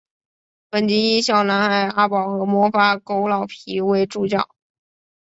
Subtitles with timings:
[0.71, 4.49] 本集以小男孩阿宝和魔法狗老皮为主角。